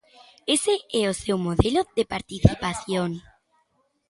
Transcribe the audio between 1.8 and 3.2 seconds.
de participación.